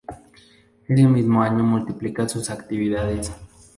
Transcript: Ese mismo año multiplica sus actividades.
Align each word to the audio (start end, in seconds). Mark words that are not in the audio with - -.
Ese 0.87 1.03
mismo 1.05 1.43
año 1.43 1.63
multiplica 1.63 2.27
sus 2.27 2.49
actividades. 2.49 3.31